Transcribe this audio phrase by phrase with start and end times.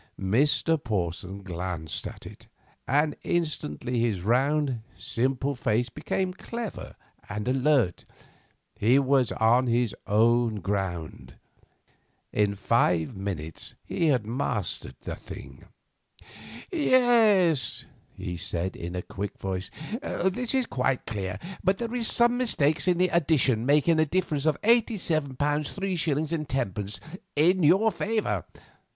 [0.19, 0.83] Mr.
[0.83, 2.47] Porson glanced at it,
[2.87, 6.95] and instantly his round, simple face became clever
[7.29, 8.05] and alert.
[8.73, 11.35] Here he was on his own ground.
[12.33, 15.65] In five minutes he had mastered the thing.
[16.71, 17.85] "Yes,"
[18.17, 19.69] he said, in a quick voice,
[20.01, 24.47] "this is quite clear, but there is some mistake in the addition making a difference
[24.47, 26.45] of £87 3s.
[26.47, 26.99] 10d.
[27.35, 28.45] in your favour.